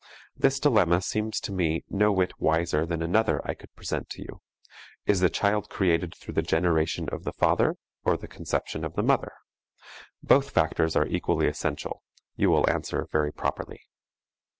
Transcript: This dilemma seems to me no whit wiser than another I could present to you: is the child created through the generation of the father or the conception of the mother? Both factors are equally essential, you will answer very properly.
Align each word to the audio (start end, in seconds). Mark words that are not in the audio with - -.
This 0.35 0.59
dilemma 0.59 0.99
seems 1.03 1.39
to 1.41 1.51
me 1.51 1.83
no 1.87 2.11
whit 2.11 2.31
wiser 2.39 2.87
than 2.87 3.03
another 3.03 3.39
I 3.45 3.53
could 3.53 3.71
present 3.75 4.09
to 4.09 4.23
you: 4.23 4.41
is 5.05 5.19
the 5.19 5.29
child 5.29 5.69
created 5.69 6.15
through 6.15 6.33
the 6.33 6.41
generation 6.41 7.07
of 7.09 7.23
the 7.23 7.31
father 7.33 7.75
or 8.03 8.17
the 8.17 8.27
conception 8.27 8.83
of 8.83 8.95
the 8.95 9.03
mother? 9.03 9.31
Both 10.23 10.49
factors 10.49 10.95
are 10.95 11.05
equally 11.05 11.45
essential, 11.47 12.01
you 12.35 12.49
will 12.49 12.67
answer 12.67 13.09
very 13.11 13.31
properly. 13.31 13.79